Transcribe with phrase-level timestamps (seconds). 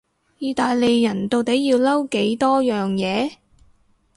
[0.39, 3.33] 意大利人到底要嬲幾多樣嘢？